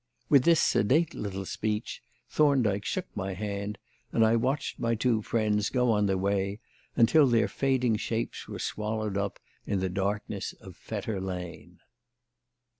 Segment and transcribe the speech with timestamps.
[0.29, 3.77] With this sedate little speech Thorndyke shook my hand,
[4.11, 6.59] and I watched my two friends go on their way
[6.95, 9.37] until their fading shapes were swallowed up
[9.67, 11.81] in the darkness of Fetter Lane.